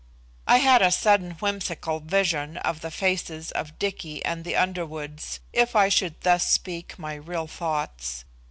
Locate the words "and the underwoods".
4.25-5.39